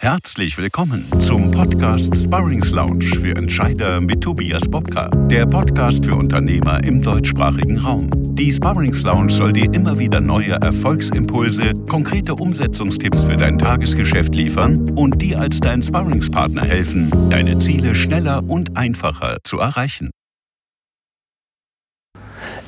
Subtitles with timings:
[0.00, 6.84] Herzlich willkommen zum Podcast Sparrings Lounge für Entscheider mit Tobias Bobka, der Podcast für Unternehmer
[6.84, 8.08] im deutschsprachigen Raum.
[8.36, 14.88] Die Sparrings Lounge soll dir immer wieder neue Erfolgsimpulse, konkrete Umsetzungstipps für dein Tagesgeschäft liefern
[14.90, 20.10] und dir als dein Sparringspartner helfen, deine Ziele schneller und einfacher zu erreichen.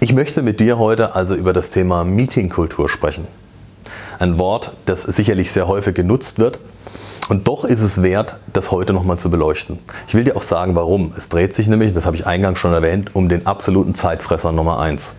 [0.01, 3.29] Ich möchte mit dir heute also über das Thema Meetingkultur sprechen.
[4.19, 6.59] Ein Wort, das sicherlich sehr häufig genutzt wird,
[7.29, 9.79] und doch ist es wert, das heute nochmal zu beleuchten.
[10.09, 11.13] Ich will dir auch sagen, warum.
[11.17, 14.81] Es dreht sich nämlich, das habe ich eingangs schon erwähnt, um den absoluten Zeitfresser Nummer
[14.81, 15.15] 1.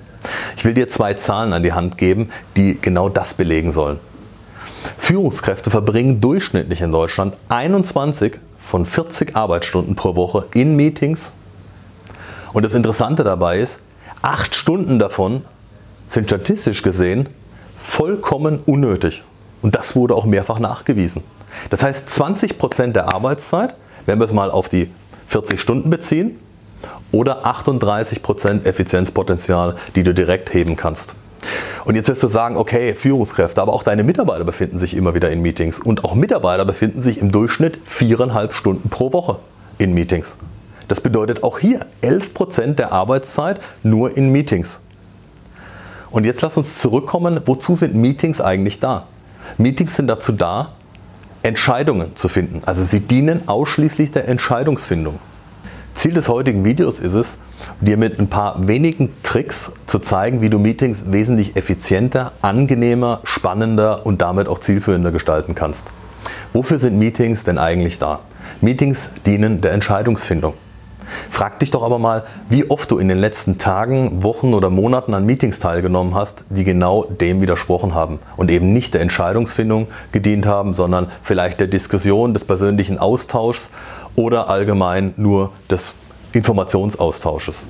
[0.58, 4.00] Ich will dir zwei Zahlen an die Hand geben, die genau das belegen sollen.
[4.98, 11.34] Führungskräfte verbringen durchschnittlich in Deutschland 21 von 40 Arbeitsstunden pro Woche in Meetings.
[12.54, 13.80] Und das Interessante dabei ist,
[14.22, 15.44] acht Stunden davon
[16.08, 17.30] sind statistisch gesehen
[17.80, 19.24] vollkommen unnötig.
[19.62, 21.24] Und das wurde auch mehrfach nachgewiesen.
[21.70, 24.92] Das heißt, 20 Prozent der Arbeitszeit, wenn wir es mal auf die
[25.28, 26.38] 40 Stunden beziehen,
[27.12, 31.16] oder 38 Prozent Effizienzpotenzial, die du direkt heben kannst.
[31.86, 35.32] Und jetzt wirst du sagen, okay, Führungskräfte, aber auch deine Mitarbeiter befinden sich immer wieder
[35.32, 35.80] in Meetings.
[35.80, 39.40] Und auch Mitarbeiter befinden sich im Durchschnitt viereinhalb Stunden pro Woche
[39.78, 40.38] in Meetings.
[40.88, 44.82] Das bedeutet auch hier 11 Prozent der Arbeitszeit nur in Meetings.
[46.12, 49.08] Und jetzt lass uns zurückkommen, wozu sind Meetings eigentlich da?
[49.58, 50.74] Meetings sind dazu da,
[51.44, 52.62] Entscheidungen zu finden.
[52.66, 55.20] Also sie dienen ausschließlich der Entscheidungsfindung.
[55.94, 57.38] Ziel des heutigen Videos ist es,
[57.82, 64.06] dir mit ein paar wenigen Tricks zu zeigen, wie du Meetings wesentlich effizienter, angenehmer, spannender
[64.06, 65.92] und damit auch zielführender gestalten kannst.
[66.54, 68.20] Wofür sind Meetings denn eigentlich da?
[68.62, 70.54] Meetings dienen der Entscheidungsfindung.
[71.30, 75.14] Frag dich doch aber mal, wie oft du in den letzten Tagen, Wochen oder Monaten
[75.14, 80.46] an Meetings teilgenommen hast, die genau dem widersprochen haben und eben nicht der Entscheidungsfindung gedient
[80.46, 83.70] haben, sondern vielleicht der Diskussion, des persönlichen Austauschs
[84.16, 85.94] oder allgemein nur des
[86.34, 87.66] Informationsaustausches.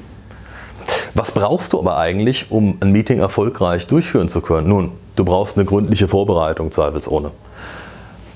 [1.14, 4.70] Was brauchst du aber eigentlich, um ein Meeting erfolgreich durchführen zu können?
[4.70, 7.32] Nun, du brauchst eine gründliche Vorbereitung zweifelsohne.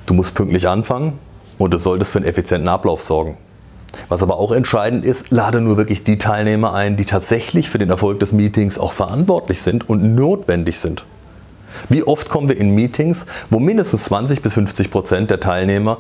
[0.06, 1.14] Du musst pünktlich anfangen
[1.58, 3.38] und du solltest für einen effizienten Ablauf sorgen.
[4.10, 7.90] Was aber auch entscheidend ist, lade nur wirklich die Teilnehmer ein, die tatsächlich für den
[7.90, 11.06] Erfolg des Meetings auch verantwortlich sind und notwendig sind.
[11.90, 15.98] Wie oft kommen wir in Meetings, wo mindestens 20 bis 50 Prozent der Teilnehmer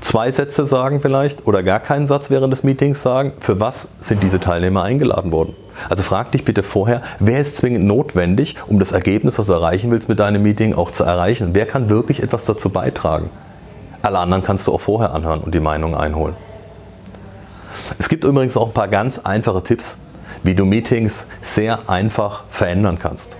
[0.00, 4.22] zwei Sätze sagen vielleicht oder gar keinen Satz während des Meetings sagen, für was sind
[4.22, 5.54] diese Teilnehmer eingeladen worden?
[5.88, 9.90] Also frag dich bitte vorher, wer ist zwingend notwendig, um das Ergebnis, was du erreichen
[9.90, 11.50] willst mit deinem Meeting, auch zu erreichen?
[11.52, 13.30] Wer kann wirklich etwas dazu beitragen?
[14.02, 16.34] Alle anderen kannst du auch vorher anhören und die Meinung einholen.
[17.98, 19.96] Es gibt übrigens auch ein paar ganz einfache Tipps,
[20.42, 23.36] wie du Meetings sehr einfach verändern kannst.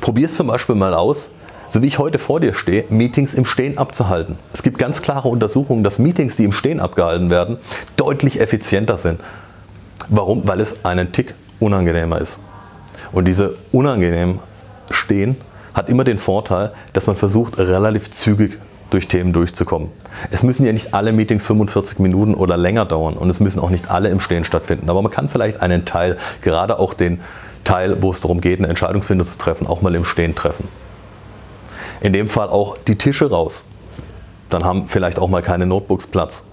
[0.00, 1.30] Probier es zum Beispiel mal aus,
[1.68, 4.36] so wie ich heute vor dir stehe, Meetings im Stehen abzuhalten.
[4.52, 7.58] Es gibt ganz klare Untersuchungen, dass Meetings, die im Stehen abgehalten werden,
[7.96, 9.20] deutlich effizienter sind.
[10.08, 10.46] Warum?
[10.48, 12.40] Weil es einen Tick unangenehmer ist.
[13.12, 14.38] Und diese unangenehm
[14.90, 15.36] Stehen
[15.74, 18.58] hat immer den Vorteil, dass man versucht, relativ zügig
[18.90, 19.88] durch Themen durchzukommen.
[20.30, 23.70] Es müssen ja nicht alle Meetings 45 Minuten oder länger dauern und es müssen auch
[23.70, 24.88] nicht alle im Stehen stattfinden.
[24.88, 27.20] Aber man kann vielleicht einen Teil, gerade auch den
[27.64, 30.68] Teil, wo es darum geht, eine Entscheidungsfindung zu treffen, auch mal im Stehen treffen.
[32.00, 33.64] In dem Fall auch die Tische raus.
[34.50, 36.44] Dann haben vielleicht auch mal keine Notebooks Platz.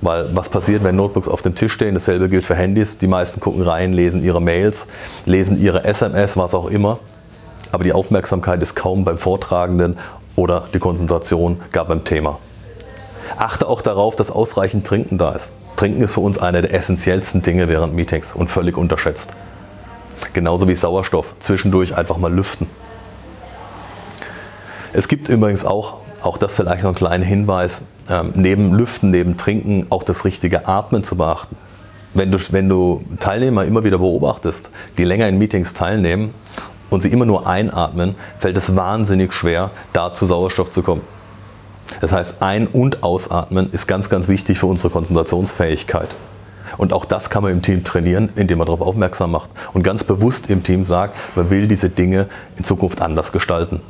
[0.00, 1.94] Weil was passiert, wenn Notebooks auf dem Tisch stehen?
[1.94, 2.98] Dasselbe gilt für Handys.
[2.98, 4.86] Die meisten gucken rein, lesen ihre Mails,
[5.24, 6.98] lesen ihre SMS, was auch immer.
[7.72, 9.98] Aber die Aufmerksamkeit ist kaum beim Vortragenden
[10.38, 12.38] oder die Konzentration gar beim Thema.
[13.36, 15.52] Achte auch darauf, dass ausreichend Trinken da ist.
[15.76, 19.32] Trinken ist für uns eine der essentiellsten Dinge während Meetings und völlig unterschätzt.
[20.32, 21.34] Genauso wie Sauerstoff.
[21.40, 22.68] Zwischendurch einfach mal lüften.
[24.92, 29.36] Es gibt übrigens auch, auch das vielleicht noch ein kleiner Hinweis, ähm, neben Lüften, neben
[29.36, 31.56] Trinken auch das richtige Atmen zu beachten.
[32.14, 36.32] Wenn du, wenn du Teilnehmer immer wieder beobachtest, die länger in Meetings teilnehmen
[36.90, 41.02] und sie immer nur einatmen, fällt es wahnsinnig schwer, da zu Sauerstoff zu kommen.
[42.00, 46.14] Das heißt, ein- und ausatmen ist ganz, ganz wichtig für unsere Konzentrationsfähigkeit.
[46.76, 50.04] Und auch das kann man im Team trainieren, indem man darauf aufmerksam macht und ganz
[50.04, 52.26] bewusst im Team sagt, man will diese Dinge
[52.56, 53.80] in Zukunft anders gestalten.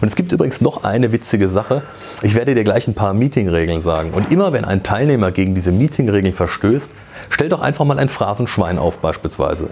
[0.00, 1.82] Und es gibt übrigens noch eine witzige Sache.
[2.22, 4.12] Ich werde dir gleich ein paar Meetingregeln sagen.
[4.12, 6.90] Und immer wenn ein Teilnehmer gegen diese Meetingregeln verstößt,
[7.30, 9.70] stell doch einfach mal ein Phrasenschwein auf beispielsweise.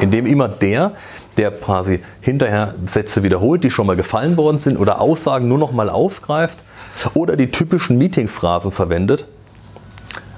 [0.00, 0.92] Indem immer der,
[1.40, 5.72] der quasi hinterher Sätze wiederholt, die schon mal gefallen worden sind oder Aussagen nur noch
[5.72, 6.58] mal aufgreift
[7.14, 9.26] oder die typischen Meetingphrasen verwendet,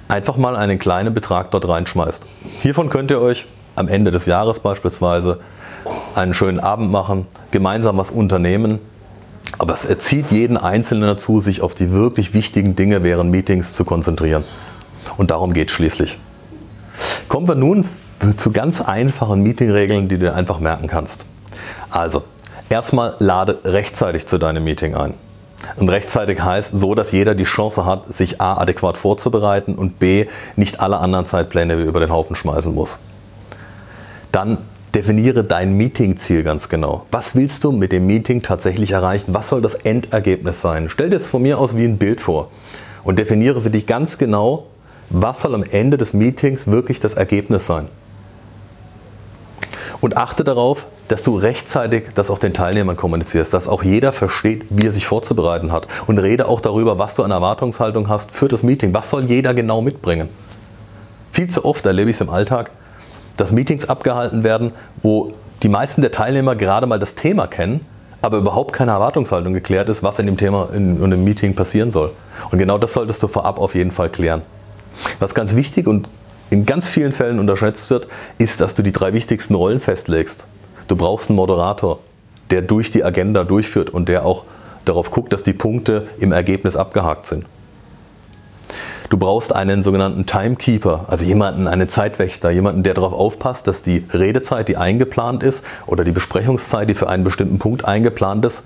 [0.07, 2.25] einfach mal einen kleinen Betrag dort reinschmeißt.
[2.63, 5.41] Hiervon könnt ihr euch am Ende des Jahres beispielsweise
[6.15, 8.79] einen schönen Abend machen, gemeinsam was unternehmen
[9.59, 13.85] Aber es erzieht jeden Einzelnen dazu, sich auf die wirklich wichtigen Dinge während Meetings zu
[13.85, 14.45] konzentrieren.
[15.17, 16.19] Und darum geht es schließlich.
[17.29, 17.85] Kommen wir nun
[18.37, 21.27] zu ganz einfachen Meetingregeln, die du einfach merken kannst.
[21.91, 22.23] Also,
[22.69, 25.15] erstmal lade rechtzeitig zu deinem Meeting ein.
[25.77, 30.27] Und rechtzeitig heißt so, dass jeder die Chance hat, sich A adäquat vorzubereiten und B
[30.57, 32.99] nicht alle anderen Zeitpläne über den Haufen schmeißen muss.
[34.33, 34.59] Dann
[34.95, 37.07] definiere dein Meetingziel ganz genau.
[37.11, 39.33] Was willst du mit dem Meeting tatsächlich erreichen?
[39.35, 40.89] Was soll das Endergebnis sein?
[40.89, 42.51] Stell dir es von mir aus wie ein Bild vor
[43.05, 44.67] und definiere für dich ganz genau,
[45.09, 47.89] was soll am Ende des Meetings wirklich das Ergebnis sein.
[50.03, 54.65] Und achte darauf, dass du rechtzeitig das auch den Teilnehmern kommunizierst, dass auch jeder versteht,
[54.69, 55.87] wie er sich vorzubereiten hat.
[56.09, 58.93] Und rede auch darüber, was du an Erwartungshaltung hast für das Meeting.
[58.93, 60.29] Was soll jeder genau mitbringen?
[61.31, 62.73] Viel zu oft erlebe ich es im Alltag,
[63.37, 64.73] dass Meetings abgehalten werden,
[65.03, 67.87] wo die meisten der Teilnehmer gerade mal das Thema kennen,
[68.23, 72.11] aber überhaupt keine Erwartungshaltung geklärt ist, was in dem Thema in dem Meeting passieren soll.
[72.51, 74.43] Und genau das solltest du vorab auf jeden Fall klären.
[75.21, 76.09] Was ganz wichtig und
[76.53, 80.45] in ganz vielen Fällen unterschätzt wird, ist, dass du die drei wichtigsten Rollen festlegst.
[80.87, 82.01] Du brauchst einen Moderator,
[82.51, 84.45] der durch die Agenda durchführt und der auch
[84.85, 87.47] darauf guckt, dass die Punkte im Ergebnis abgehakt sind.
[89.09, 94.05] Du brauchst einen sogenannten Timekeeper, also jemanden, einen Zeitwächter, jemanden, der darauf aufpasst, dass die
[94.13, 98.65] Redezeit, die eingeplant ist, oder die Besprechungszeit, die für einen bestimmten Punkt eingeplant ist,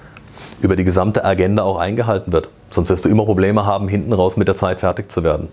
[0.60, 2.48] über die gesamte Agenda auch eingehalten wird.
[2.70, 5.48] Sonst wirst du immer Probleme haben, hinten raus mit der Zeit fertig zu werden.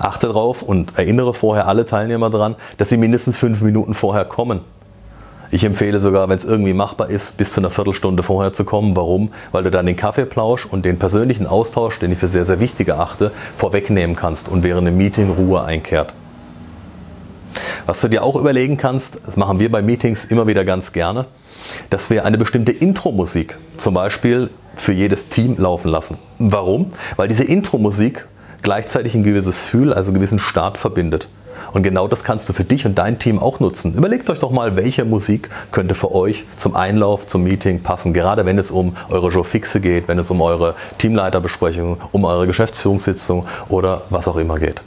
[0.00, 4.60] Achte darauf und erinnere vorher alle Teilnehmer daran, dass sie mindestens fünf Minuten vorher kommen.
[5.52, 8.96] Ich empfehle sogar, wenn es irgendwie machbar ist, bis zu einer Viertelstunde vorher zu kommen.
[8.96, 9.30] Warum?
[9.52, 12.88] Weil du dann den Kaffeeplausch und den persönlichen Austausch, den ich für sehr, sehr wichtig
[12.88, 16.14] erachte, vorwegnehmen kannst und während dem Meeting Ruhe einkehrt.
[17.84, 21.26] Was du dir auch überlegen kannst, das machen wir bei Meetings immer wieder ganz gerne,
[21.90, 26.16] dass wir eine bestimmte Intro-Musik zum Beispiel für jedes Team laufen lassen.
[26.38, 26.92] Warum?
[27.16, 28.26] Weil diese Intro-Musik
[28.62, 31.28] gleichzeitig ein gewisses Gefühl, also einen gewissen Start verbindet.
[31.72, 33.94] Und genau das kannst du für dich und dein Team auch nutzen.
[33.94, 38.12] Überlegt euch doch mal, welche Musik könnte für euch zum Einlauf, zum Meeting passen.
[38.12, 42.46] Gerade wenn es um eure Joe Fixe geht, wenn es um eure Teamleiterbesprechung, um eure
[42.46, 44.82] Geschäftsführungssitzung oder was auch immer geht.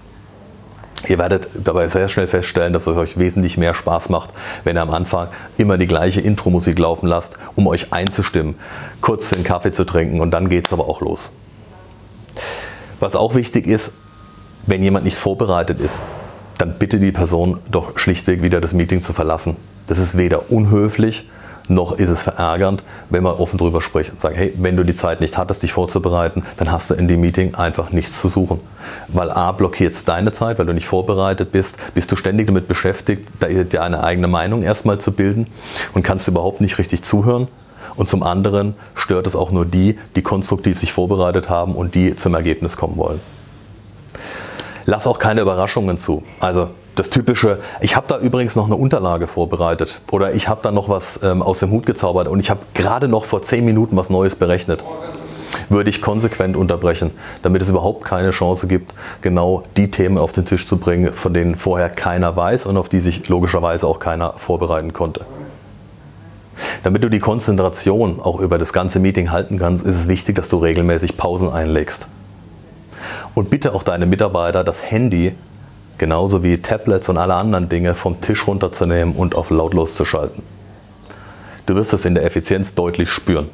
[1.07, 4.29] Ihr werdet dabei sehr schnell feststellen, dass es euch wesentlich mehr Spaß macht,
[4.63, 5.27] wenn ihr am Anfang
[5.57, 8.55] immer die gleiche Intro-Musik laufen lasst, um euch einzustimmen,
[9.01, 11.31] kurz den Kaffee zu trinken und dann geht es aber auch los.
[13.03, 13.91] Was auch wichtig ist,
[14.65, 16.01] wenn jemand nicht vorbereitet ist,
[16.57, 19.57] dann bitte die Person doch schlichtweg wieder das Meeting zu verlassen.
[19.87, 21.29] Das ist weder unhöflich,
[21.67, 24.93] noch ist es verärgernd, wenn man offen drüber spricht und sagt, hey, wenn du die
[24.93, 28.61] Zeit nicht hattest, dich vorzubereiten, dann hast du in dem Meeting einfach nichts zu suchen.
[29.09, 32.69] Weil A blockiert es deine Zeit, weil du nicht vorbereitet bist, bist du ständig damit
[32.69, 35.47] beschäftigt, dir eine eigene Meinung erstmal zu bilden
[35.93, 37.49] und kannst überhaupt nicht richtig zuhören
[37.95, 42.15] und zum anderen stört es auch nur die, die konstruktiv sich vorbereitet haben und die
[42.15, 43.19] zum Ergebnis kommen wollen.
[44.85, 46.23] Lass auch keine Überraschungen zu.
[46.39, 50.71] Also das typische, ich habe da übrigens noch eine Unterlage vorbereitet oder ich habe da
[50.71, 53.97] noch was ähm, aus dem Hut gezaubert und ich habe gerade noch vor zehn Minuten
[53.97, 54.83] was Neues berechnet,
[55.69, 57.11] würde ich konsequent unterbrechen,
[57.41, 61.33] damit es überhaupt keine Chance gibt, genau die Themen auf den Tisch zu bringen, von
[61.33, 65.25] denen vorher keiner weiß und auf die sich logischerweise auch keiner vorbereiten konnte.
[66.83, 70.49] Damit du die Konzentration auch über das ganze Meeting halten kannst, ist es wichtig, dass
[70.49, 72.07] du regelmäßig Pausen einlegst.
[73.35, 75.33] Und bitte auch deine Mitarbeiter, das Handy
[75.97, 80.43] genauso wie Tablets und alle anderen Dinge vom Tisch runterzunehmen und auf lautlos zu schalten.
[81.65, 83.49] Du wirst es in der Effizienz deutlich spüren.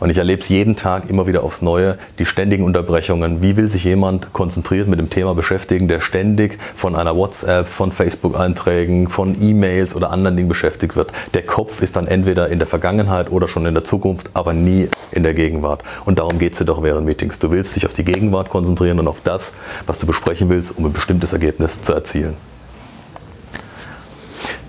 [0.00, 3.42] Und ich erlebe es jeden Tag immer wieder aufs Neue, die ständigen Unterbrechungen.
[3.42, 7.92] Wie will sich jemand konzentriert mit dem Thema beschäftigen, der ständig von einer WhatsApp, von
[7.92, 11.12] Facebook-Einträgen, von E-Mails oder anderen Dingen beschäftigt wird?
[11.34, 14.88] Der Kopf ist dann entweder in der Vergangenheit oder schon in der Zukunft, aber nie
[15.12, 15.82] in der Gegenwart.
[16.06, 17.38] Und darum geht es dir doch während Meetings.
[17.38, 19.52] Du willst dich auf die Gegenwart konzentrieren und auf das,
[19.86, 22.38] was du besprechen willst, um ein bestimmtes Ergebnis zu erzielen.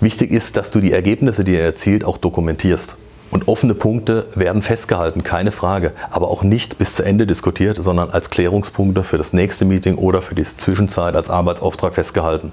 [0.02, 2.96] Wichtig ist, dass du die Ergebnisse, die er erzielt, auch dokumentierst.
[3.32, 8.10] Und offene Punkte werden festgehalten, keine Frage, aber auch nicht bis zu Ende diskutiert, sondern
[8.10, 12.52] als Klärungspunkte für das nächste Meeting oder für die Zwischenzeit als Arbeitsauftrag festgehalten.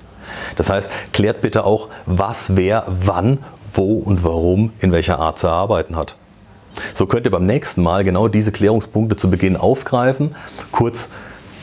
[0.56, 3.40] Das heißt, klärt bitte auch, was wer wann,
[3.74, 6.16] wo und warum in welcher Art zu erarbeiten hat.
[6.94, 10.34] So könnt ihr beim nächsten Mal genau diese Klärungspunkte zu Beginn aufgreifen,
[10.72, 11.10] kurz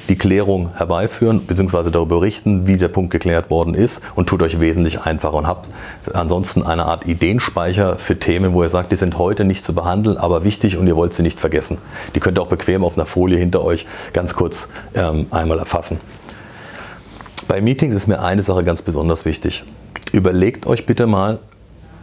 [0.09, 1.91] die Klärung herbeiführen bzw.
[1.91, 5.71] darüber berichten, wie der Punkt geklärt worden ist und tut euch wesentlich einfacher und habt
[6.15, 10.17] ansonsten eine Art Ideenspeicher für Themen, wo ihr sagt, die sind heute nicht zu behandeln,
[10.17, 11.79] aber wichtig und ihr wollt sie nicht vergessen.
[12.15, 16.01] Die könnt ihr auch bequem auf einer Folie hinter euch ganz kurz ähm, einmal erfassen.
[17.49, 19.65] Bei Meetings ist mir eine Sache ganz besonders wichtig.
[20.13, 21.39] Überlegt euch bitte mal,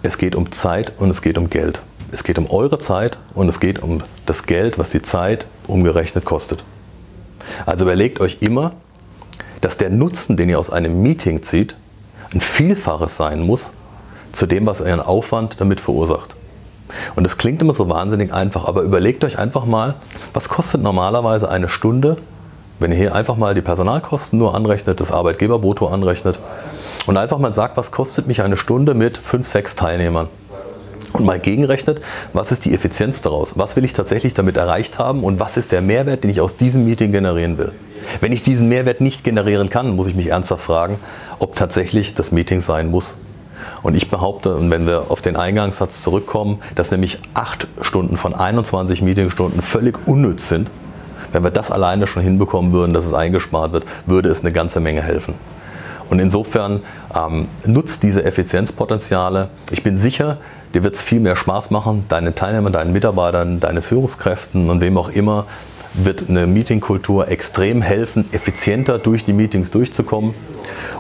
[0.02, 1.82] es geht um Zeit und es geht um Geld.
[2.12, 6.26] Es geht um eure Zeit und es geht um das Geld, was die Zeit umgerechnet
[6.26, 6.64] kostet.
[7.66, 8.74] Also überlegt euch immer,
[9.62, 11.76] dass der Nutzen, den ihr aus einem Meeting zieht,
[12.34, 13.72] ein Vielfaches sein muss
[14.32, 16.36] zu dem, was euren Aufwand damit verursacht.
[17.16, 19.96] Und das klingt immer so wahnsinnig einfach, aber überlegt euch einfach mal,
[20.34, 22.18] was kostet normalerweise eine Stunde,
[22.80, 26.40] wenn ihr hier einfach mal die Personalkosten nur anrechnet, das Arbeitgeberbrutto anrechnet
[27.06, 30.28] und einfach mal sagt, was kostet mich eine Stunde mit fünf, sechs Teilnehmern.
[31.12, 33.58] Und mal gegenrechnet, was ist die Effizienz daraus?
[33.58, 36.56] Was will ich tatsächlich damit erreicht haben und was ist der Mehrwert, den ich aus
[36.56, 37.72] diesem Meeting generieren will?
[38.20, 41.00] Wenn ich diesen Mehrwert nicht generieren kann, muss ich mich ernsthaft fragen,
[41.40, 43.16] ob tatsächlich das Meeting sein muss.
[43.82, 48.34] Und ich behaupte, und wenn wir auf den Eingangssatz zurückkommen, dass nämlich acht Stunden von
[48.34, 50.70] 21 Meetingstunden völlig unnütz sind,
[51.32, 54.80] wenn wir das alleine schon hinbekommen würden, dass es eingespart wird, würde es eine ganze
[54.80, 55.34] Menge helfen.
[56.10, 56.82] Und insofern
[57.16, 59.50] ähm, nutzt diese Effizienzpotenziale.
[59.72, 60.38] Ich bin sicher,
[60.74, 64.98] dir wird es viel mehr Spaß machen, deinen Teilnehmern, deinen Mitarbeitern, deinen Führungskräften und wem
[64.98, 65.46] auch immer
[65.94, 70.34] wird eine Meetingkultur extrem helfen, effizienter durch die Meetings durchzukommen.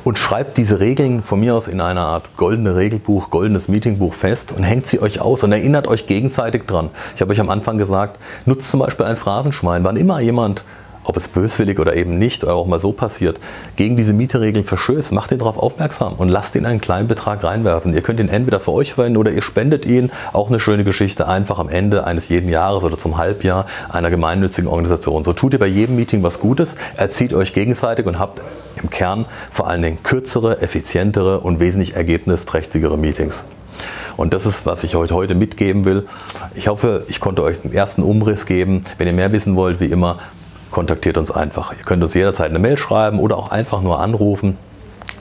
[0.03, 4.51] Und schreibt diese Regeln von mir aus in einer Art goldene Regelbuch, goldenes Meetingbuch fest
[4.51, 6.89] und hängt sie euch aus und erinnert euch gegenseitig dran.
[7.15, 9.83] Ich habe euch am Anfang gesagt, nutzt zum Beispiel ein Phrasenschwein.
[9.83, 10.63] Wann immer jemand
[11.03, 13.39] ob es böswillig oder eben nicht oder auch mal so passiert,
[13.75, 17.93] gegen diese Mieteregeln verstößt, macht ihn darauf aufmerksam und lasst ihn einen kleinen Betrag reinwerfen.
[17.93, 21.27] Ihr könnt ihn entweder für euch verwenden oder ihr spendet ihn, auch eine schöne Geschichte,
[21.27, 25.24] einfach am Ende eines jeden Jahres oder zum Halbjahr einer gemeinnützigen Organisation.
[25.24, 28.41] So tut ihr bei jedem Meeting was Gutes, erzieht euch gegenseitig und habt
[28.81, 33.45] im Kern vor allen Dingen kürzere, effizientere und wesentlich ergebnisträchtigere Meetings.
[34.17, 36.07] Und das ist, was ich euch heute mitgeben will.
[36.55, 38.83] Ich hoffe, ich konnte euch einen ersten Umriss geben.
[38.98, 40.19] Wenn ihr mehr wissen wollt, wie immer,
[40.74, 41.72] kontaktiert uns einfach.
[41.72, 44.58] Ihr könnt uns jederzeit eine Mail schreiben oder auch einfach nur anrufen.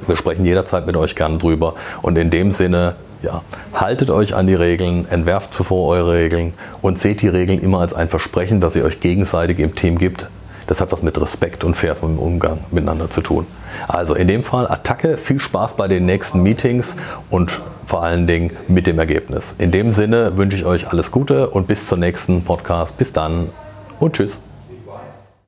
[0.07, 1.75] Wir sprechen jederzeit mit euch gerne drüber.
[2.01, 3.43] Und in dem Sinne, ja,
[3.73, 7.95] haltet euch an die Regeln, entwerft zuvor eure Regeln und seht die Regeln immer als
[7.95, 10.27] ein Versprechen, das ihr euch gegenseitig im Team gibt.
[10.67, 13.47] Das hat was mit Respekt und fairem Umgang miteinander zu tun.
[13.89, 16.97] Also in dem Fall Attacke, viel Spaß bei den nächsten Meetings
[17.31, 19.55] und vor allen Dingen mit dem Ergebnis.
[19.59, 22.97] In dem Sinne wünsche ich euch alles Gute und bis zur nächsten Podcast.
[22.97, 23.51] Bis dann
[23.99, 24.41] und tschüss.